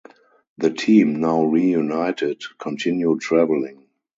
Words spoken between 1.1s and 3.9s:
now reunited, continue traveling.